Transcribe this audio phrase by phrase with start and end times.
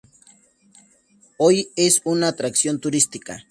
[1.37, 3.43] Hoy es una atracción turística.